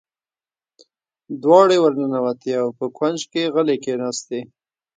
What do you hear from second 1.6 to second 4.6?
ور ننوتې او په کونج کې غلې کېناستې.